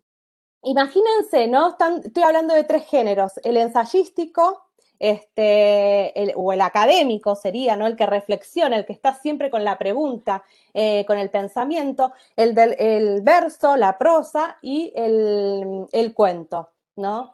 imagínense, 0.63 1.47
¿no? 1.47 1.77
estoy 2.03 2.23
hablando 2.23 2.53
de 2.53 2.63
tres 2.65 2.85
géneros, 2.85 3.39
el 3.43 3.57
ensayístico, 3.57 4.63
este, 4.99 6.33
o 6.35 6.53
el 6.53 6.61
académico 6.61 7.35
sería, 7.35 7.75
¿no? 7.75 7.87
El 7.87 7.95
que 7.95 8.05
reflexiona, 8.05 8.75
el 8.75 8.85
que 8.85 8.93
está 8.93 9.13
siempre 9.13 9.49
con 9.51 9.63
la 9.63 9.77
pregunta, 9.77 10.43
eh, 10.73 11.05
con 11.05 11.19
el 11.19 11.29
pensamiento, 11.29 12.13
el 12.35 12.55
del 12.55 12.75
el 12.79 13.21
verso, 13.21 13.77
la 13.77 13.97
prosa 13.97 14.57
y 14.61 14.91
el, 14.95 15.87
el 15.91 16.13
cuento, 16.13 16.71
¿no? 16.95 17.31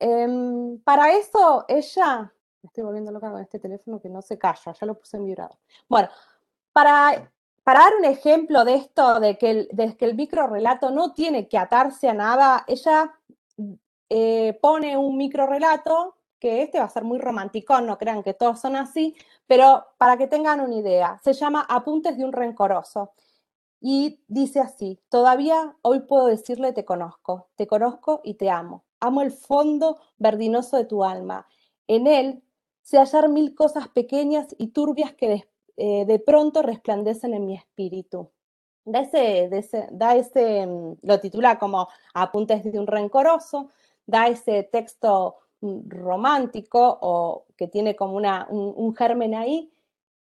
Em, 0.00 0.78
para 0.80 1.12
eso, 1.12 1.66
ella, 1.68 2.32
me 2.62 2.68
estoy 2.68 2.82
volviendo 2.84 3.12
loca 3.12 3.30
con 3.30 3.40
este 3.42 3.58
teléfono 3.58 4.00
que 4.00 4.08
no 4.08 4.22
se 4.22 4.38
calla, 4.38 4.72
ya 4.72 4.86
lo 4.86 4.98
puse 4.98 5.18
en 5.18 5.26
vibrador. 5.26 5.58
Bueno, 5.88 6.08
para, 6.72 7.30
para 7.62 7.80
dar 7.80 7.92
un 7.98 8.06
ejemplo 8.06 8.64
de 8.64 8.76
esto, 8.76 9.20
de 9.20 9.36
que 9.36 9.50
el, 9.50 9.96
que 9.98 10.04
el 10.06 10.14
micro 10.14 10.46
relato 10.46 10.90
no 10.90 11.12
tiene 11.12 11.48
que 11.48 11.58
atarse 11.58 12.08
a 12.08 12.14
nada, 12.14 12.64
ella 12.66 13.12
eh, 14.08 14.58
pone 14.62 14.96
un 14.96 15.18
micro 15.18 15.46
relato, 15.46 16.16
que 16.38 16.62
este 16.62 16.78
va 16.78 16.86
a 16.86 16.90
ser 16.90 17.04
muy 17.04 17.18
romántico, 17.18 17.78
no 17.82 17.98
crean 17.98 18.22
que 18.22 18.32
todos 18.32 18.58
son 18.60 18.76
así, 18.76 19.14
pero 19.46 19.86
para 19.98 20.16
que 20.16 20.26
tengan 20.26 20.60
una 20.60 20.76
idea, 20.76 21.20
se 21.22 21.34
llama 21.34 21.66
Apuntes 21.68 22.16
de 22.16 22.24
un 22.24 22.32
rencoroso. 22.32 23.12
Y 23.82 24.22
dice 24.28 24.60
así, 24.60 25.00
todavía 25.10 25.76
hoy 25.82 26.00
puedo 26.00 26.26
decirle 26.26 26.72
te 26.72 26.84
conozco, 26.84 27.48
te 27.56 27.66
conozco 27.66 28.20
y 28.24 28.34
te 28.34 28.50
amo 28.50 28.84
amo 29.00 29.22
el 29.22 29.32
fondo 29.32 29.98
verdinoso 30.18 30.76
de 30.76 30.84
tu 30.84 31.04
alma. 31.04 31.46
En 31.86 32.06
él 32.06 32.42
se 32.82 32.98
hallar 32.98 33.28
mil 33.28 33.54
cosas 33.54 33.88
pequeñas 33.88 34.54
y 34.58 34.68
turbias 34.68 35.14
que 35.14 35.28
de, 35.28 35.48
eh, 35.76 36.18
pronto 36.24 36.62
resplandecen 36.62 37.34
en 37.34 37.46
mi 37.46 37.54
espíritu. 37.54 38.30
Da 38.84 39.00
ese, 39.00 39.88
da 39.92 40.16
ese, 40.16 40.66
mm, 40.66 40.98
lo 41.02 41.20
titula 41.20 41.58
como 41.58 41.88
Apuntes 42.14 42.64
de 42.64 42.78
un 42.78 42.86
rencoroso, 42.86 43.68
da 44.06 44.28
ese 44.28 44.64
texto 44.64 45.36
mm, 45.60 45.88
romántico 45.88 46.98
o 47.00 47.46
que 47.56 47.68
tiene 47.68 47.94
como 47.96 48.16
una, 48.16 48.46
un 48.50 48.94
germen 48.96 49.34
ahí, 49.34 49.70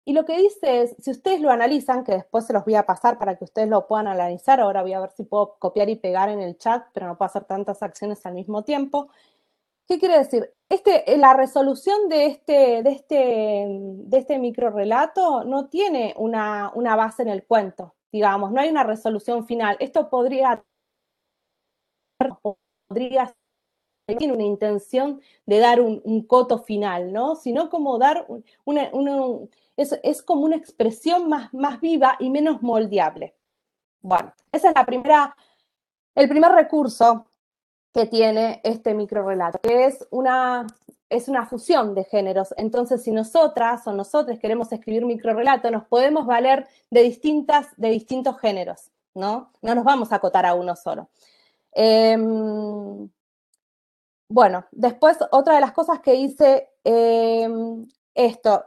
y 0.09 0.13
lo 0.13 0.25
que 0.25 0.39
dice 0.39 0.81
es, 0.81 0.95
si 0.97 1.11
ustedes 1.11 1.39
lo 1.39 1.51
analizan, 1.51 2.03
que 2.03 2.13
después 2.13 2.47
se 2.47 2.51
los 2.51 2.65
voy 2.65 2.73
a 2.73 2.87
pasar 2.87 3.19
para 3.19 3.35
que 3.37 3.43
ustedes 3.43 3.69
lo 3.69 3.85
puedan 3.85 4.07
analizar, 4.07 4.59
ahora 4.59 4.81
voy 4.81 4.93
a 4.93 4.99
ver 5.01 5.11
si 5.11 5.21
puedo 5.21 5.59
copiar 5.59 5.87
y 5.87 5.97
pegar 5.97 6.29
en 6.29 6.41
el 6.41 6.57
chat, 6.57 6.87
pero 6.93 7.05
no 7.05 7.15
puedo 7.15 7.27
hacer 7.27 7.43
tantas 7.43 7.83
acciones 7.83 8.25
al 8.25 8.33
mismo 8.33 8.63
tiempo. 8.63 9.09
¿Qué 9.87 9.99
quiere 9.99 10.17
decir? 10.17 10.51
Este, 10.67 11.15
la 11.15 11.35
resolución 11.35 12.09
de 12.09 12.25
este, 12.25 12.81
de 12.81 12.89
este, 12.89 13.67
de 13.69 14.17
este 14.17 14.39
micro 14.39 14.71
relato 14.71 15.43
no 15.43 15.67
tiene 15.67 16.15
una, 16.17 16.71
base 16.95 17.21
en 17.21 17.29
el 17.29 17.45
cuento, 17.45 17.93
digamos, 18.11 18.51
no 18.51 18.61
hay 18.61 18.69
una 18.69 18.83
resolución 18.83 19.45
final. 19.45 19.77
Esto 19.79 20.09
podría, 20.09 20.63
podría 22.87 23.35
tiene 24.17 24.33
una 24.33 24.43
intención 24.43 25.21
de 25.45 25.59
dar 25.59 25.81
un, 25.81 26.23
coto 26.23 26.59
final, 26.59 27.13
¿no? 27.13 27.35
Sino 27.35 27.69
como 27.69 27.97
dar 27.99 28.27
una, 28.65 28.89
es, 29.79 30.21
como 30.21 30.41
una 30.41 30.55
expresión 30.55 31.29
más, 31.29 31.53
más 31.53 31.79
viva 31.79 32.15
y 32.19 32.29
menos 32.29 32.61
moldeable. 32.61 33.35
Bueno, 34.01 34.33
ese 34.51 34.69
es 34.69 34.73
la 34.75 34.85
primera, 34.85 35.35
el 36.15 36.27
primer 36.27 36.51
recurso 36.51 37.25
que 37.93 38.05
tiene 38.05 38.61
este 38.63 38.93
microrelato, 38.93 39.59
que 39.59 39.85
es 39.85 40.07
una, 40.11 40.67
es 41.09 41.27
una 41.27 41.45
fusión 41.45 41.95
de 41.95 42.03
géneros. 42.03 42.53
Entonces, 42.57 43.03
si 43.03 43.11
nosotras 43.11 43.85
o 43.87 43.93
nosotros 43.93 44.37
queremos 44.39 44.71
escribir 44.71 45.05
microrelato, 45.05 45.71
nos 45.71 45.85
podemos 45.85 46.25
valer 46.25 46.67
de, 46.89 47.01
distintas, 47.01 47.67
de 47.77 47.89
distintos 47.89 48.39
géneros, 48.39 48.91
¿no? 49.15 49.51
No 49.61 49.75
nos 49.75 49.83
vamos 49.83 50.11
a 50.11 50.17
acotar 50.17 50.45
a 50.45 50.53
uno 50.53 50.75
solo. 50.75 51.09
Em, 51.71 53.09
bueno, 54.27 54.65
después 54.71 55.17
otra 55.31 55.55
de 55.55 55.61
las 55.61 55.71
cosas 55.71 55.99
que 56.01 56.15
hice 56.15 56.69
em, 56.83 57.87
esto, 58.15 58.65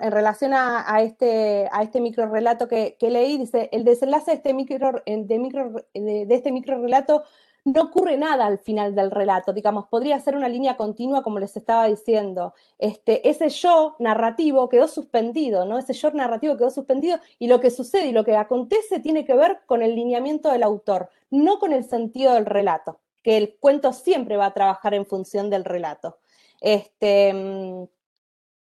en 0.00 0.10
relación 0.10 0.52
a, 0.54 1.00
este, 1.02 1.68
a 1.70 1.82
este 1.82 2.00
micro 2.00 2.26
relato 2.28 2.66
que, 2.66 2.96
leí, 3.00 3.38
dice, 3.38 3.68
el 3.72 3.84
desenlace 3.84 4.32
de 4.32 4.36
este 4.38 4.54
micro, 4.54 5.02
de, 5.06 5.38
micro, 5.38 5.72
de, 5.94 6.26
este 6.28 6.50
relato 6.66 7.24
no 7.64 7.82
ocurre 7.82 8.16
nada 8.16 8.46
al 8.46 8.58
final 8.58 8.94
del 8.94 9.10
relato, 9.10 9.52
digamos, 9.52 9.86
podría 9.88 10.18
ser 10.18 10.34
una 10.34 10.48
línea 10.48 10.76
continua 10.76 11.22
como 11.22 11.38
les 11.38 11.56
estaba 11.56 11.86
diciendo. 11.86 12.54
Este, 12.78 13.28
ese 13.28 13.50
yo 13.50 13.96
narrativo 13.98 14.68
quedó 14.68 14.88
suspendido, 14.88 15.66
¿no? 15.66 15.78
Ese 15.78 15.92
yo 15.92 16.10
narrativo 16.12 16.56
quedó 16.56 16.70
suspendido 16.70 17.18
y 17.38 17.48
lo 17.48 17.60
que 17.60 17.70
sucede 17.70 18.06
y 18.06 18.12
lo 18.12 18.24
que 18.24 18.36
acontece 18.36 19.00
tiene 19.00 19.24
que 19.24 19.34
ver 19.34 19.60
con 19.66 19.82
el 19.82 19.94
lineamiento 19.94 20.50
del 20.50 20.62
autor, 20.62 21.10
no 21.30 21.58
con 21.58 21.72
el 21.72 21.84
sentido 21.84 22.34
del 22.34 22.46
relato, 22.46 23.00
que 23.22 23.36
el 23.36 23.56
cuento 23.60 23.92
siempre 23.92 24.38
va 24.38 24.46
a 24.46 24.54
trabajar 24.54 24.94
en 24.94 25.04
función 25.04 25.50
del 25.50 25.64
relato. 25.64 26.18
Este, 26.62 27.32
mm, 27.34 27.84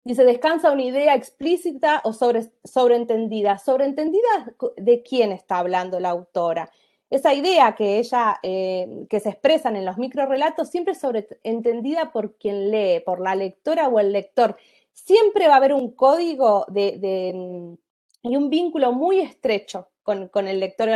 Dice, 0.04 0.24
descansa 0.24 0.72
una 0.72 0.82
idea 0.82 1.14
explícita 1.14 2.00
o 2.04 2.12
sobre, 2.12 2.50
sobreentendida. 2.64 3.58
¿Sobreentendida 3.58 4.54
de 4.76 5.02
quién 5.02 5.30
está 5.30 5.58
hablando 5.58 6.00
la 6.00 6.10
autora? 6.10 6.70
Esa 7.08 7.34
idea 7.34 7.74
que 7.76 7.98
ella, 7.98 8.40
eh, 8.42 9.06
que 9.08 9.20
se 9.20 9.28
expresan 9.28 9.76
en 9.76 9.84
los 9.84 9.98
microrelatos, 9.98 10.70
siempre 10.70 10.94
sobreentendida 10.94 12.10
por 12.10 12.36
quien 12.36 12.70
lee, 12.70 13.00
por 13.04 13.20
la 13.20 13.34
lectora 13.34 13.88
o 13.88 14.00
el 14.00 14.12
lector. 14.12 14.56
Siempre 14.92 15.46
va 15.46 15.54
a 15.54 15.56
haber 15.58 15.74
un 15.74 15.92
código 15.92 16.64
de, 16.68 17.32
mm, 17.34 18.28
y 18.28 18.36
un 18.36 18.50
vínculo 18.50 18.92
muy 18.92 19.20
estrecho 19.20 19.88
con, 20.02 20.30
el 20.48 20.58
lector 20.58 20.88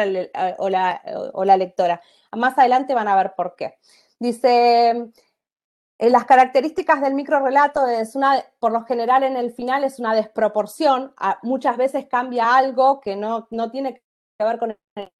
o 0.58 0.68
la 0.68 1.56
lectora. 1.56 2.00
Más 2.32 2.58
adelante 2.58 2.94
van 2.94 3.08
a 3.08 3.16
ver 3.16 3.34
por 3.36 3.54
qué. 3.56 3.74
Dice, 4.18 5.10
eh, 5.98 6.10
las 6.10 6.26
características 6.26 7.00
del 7.00 7.14
microrelato 7.14 7.86
es 7.86 8.14
una, 8.16 8.44
por 8.58 8.72
lo 8.72 8.84
general 8.84 9.22
en 9.22 9.36
el 9.36 9.52
final 9.52 9.84
es 9.84 9.98
una 9.98 10.14
desproporción, 10.14 11.14
muchas 11.42 11.76
veces 11.76 12.06
cambia 12.06 12.54
algo 12.54 13.00
que 13.00 13.16
no, 13.16 13.48
no 13.50 13.70
tiene 13.70 13.94
que 13.94 14.44
ver 14.44 14.58
con 14.58 14.76
el 14.96 15.10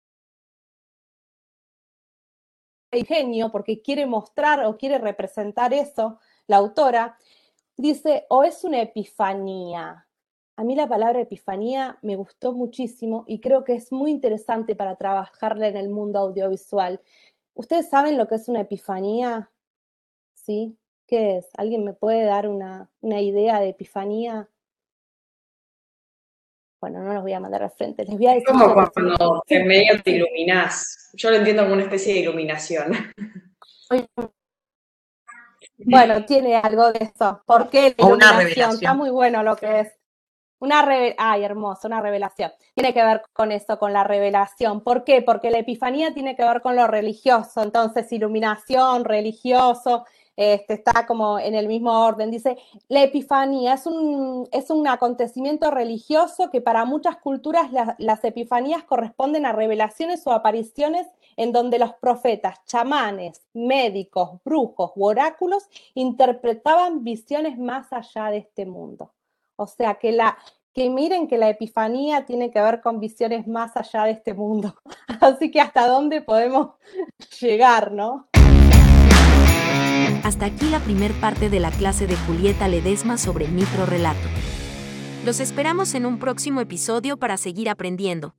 ingenio, 2.93 3.51
porque 3.51 3.81
quiere 3.83 4.07
mostrar 4.07 4.65
o 4.65 4.77
quiere 4.77 4.99
representar 4.99 5.73
eso, 5.73 6.19
la 6.47 6.59
autora, 6.59 7.19
dice, 7.77 8.27
o 8.29 8.45
es 8.45 8.65
una 8.65 8.83
epifanía. 8.83 10.07
A 10.57 10.65
mí 10.65 10.75
la 10.75 10.89
palabra 10.89 11.21
epifanía 11.21 11.99
me 12.03 12.17
gustó 12.17 12.53
muchísimo 12.53 13.25
y 13.27 13.41
creo 13.41 13.65
que 13.65 13.75
es 13.75 13.93
muy 13.93 14.11
interesante 14.11 14.75
para 14.75 14.97
trabajarla 14.97 15.69
en 15.69 15.77
el 15.77 15.91
mundo 15.91 16.19
audiovisual. 16.19 17.01
¿Ustedes 17.55 17.89
saben 17.91 18.17
lo 18.19 18.27
que 18.29 18.37
es 18.37 18.49
una 18.49 18.61
epifanía? 18.63 19.51
¿Sí? 20.47 20.79
¿Qué 21.07 21.39
es? 21.39 21.49
¿Alguien 21.57 21.85
me 21.85 21.93
puede 21.93 22.25
dar 22.25 22.49
una, 22.49 22.89
idea 23.03 23.61
de 23.61 23.71
epifanía? 23.71 24.49
Bueno, 26.81 27.03
no 27.03 27.15
los 27.15 27.23
voy 27.23 27.33
a 27.33 27.41
mandar 27.41 27.65
al 27.65 27.71
frente, 27.71 28.05
les 28.05 28.17
voy 28.17 28.27
a 28.29 28.35
decir. 28.35 28.47
Como 28.47 28.73
cuando 28.73 29.43
en 29.49 29.67
medio 29.67 30.01
te 30.03 30.13
iluminas. 30.13 31.11
Yo 31.15 31.31
lo 31.31 31.37
entiendo 31.37 31.63
como 31.63 31.75
una 31.75 31.85
especie 31.85 32.15
de 32.15 32.21
iluminación. 32.21 32.93
Bueno, 35.79 36.25
tiene 36.25 36.57
algo 36.57 36.91
de 36.91 37.05
eso. 37.05 37.43
¿Por 37.45 37.69
qué 37.69 37.95
la 37.99 38.07
iluminación? 38.07 38.71
Está 38.71 38.95
muy 38.95 39.11
bueno 39.11 39.43
lo 39.43 39.57
que 39.57 39.81
es. 39.81 39.93
Una 40.59 40.81
revelación, 40.81 41.17
ay, 41.19 41.45
hermoso, 41.45 41.87
una 41.87 42.01
revelación. 42.01 42.51
Tiene 42.75 42.95
que 42.95 43.05
ver 43.05 43.23
con 43.35 43.53
eso, 43.53 43.79
con 43.79 43.93
la 43.93 44.03
revelación. 44.03 44.83
¿Por 44.83 45.05
qué? 45.05 45.21
Porque 45.21 45.51
la 45.51 45.59
epifanía 45.59 46.15
tiene 46.15 46.35
que 46.35 46.45
ver 46.45 46.63
con 46.63 46.77
lo 46.77 46.87
religioso. 46.87 47.63
Entonces, 47.63 48.11
iluminación, 48.11 49.05
religioso, 49.05 50.07
este, 50.37 50.75
está 50.75 51.07
como 51.07 51.39
en 51.39 51.55
el 51.55 51.67
mismo 51.67 52.05
orden. 52.05 52.31
Dice, 52.31 52.59
la 52.89 53.03
epifanía 53.03 53.75
es 53.75 53.87
un, 53.87 54.49
es 54.53 54.71
un 54.71 54.87
acontecimiento 54.87 55.71
religioso 55.71 56.51
que 56.51 56.61
para 56.61 56.85
muchas 56.85 57.17
culturas 57.17 57.71
las 57.99 58.25
epifanías 58.25 58.85
corresponden 58.85 59.47
a 59.47 59.53
revelaciones 59.53 60.27
o 60.27 60.33
apariciones 60.33 61.07
en 61.37 61.53
donde 61.53 61.79
los 61.79 61.95
profetas, 61.95 62.65
chamanes, 62.67 63.43
médicos, 63.55 64.41
brujos 64.45 64.93
u 64.95 65.07
oráculos 65.07 65.65
interpretaban 65.95 67.05
visiones 67.05 67.59
más 67.59 67.93
allá 67.93 68.31
de 68.31 68.39
este 68.39 68.67
mundo. 68.67 69.13
O 69.57 69.67
sea, 69.67 69.95
que 69.95 70.13
la, 70.13 70.37
que 70.75 70.91
miren 70.91 71.29
que 71.29 71.39
la 71.39 71.49
epifanía 71.49 72.27
tiene 72.27 72.51
que 72.51 72.61
ver 72.61 72.83
con 72.83 73.01
visiones 73.01 73.47
más 73.47 73.77
allá 73.77 74.05
de 74.05 74.11
este 74.13 74.35
mundo. 74.35 74.75
Así 75.21 75.51
que 75.51 75.61
hasta 75.61 75.87
dónde 75.87 76.21
podemos 76.21 76.75
llegar, 77.41 77.93
¿no? 77.93 78.29
Hasta 80.27 80.47
aquí 80.47 80.69
la 80.71 80.81
primer 80.81 81.13
parte 81.13 81.49
de 81.51 81.61
la 81.61 81.71
clase 81.71 82.09
de 82.09 82.17
Julieta 82.17 82.67
Ledesma 82.67 83.17
sobre 83.17 83.47
microrelato. 83.47 84.29
Los 85.25 85.39
esperamos 85.39 85.95
en 85.95 86.05
un 86.05 86.19
próximo 86.19 86.61
episodio 86.61 87.17
para 87.17 87.37
seguir 87.37 87.71
aprendiendo. 87.71 88.35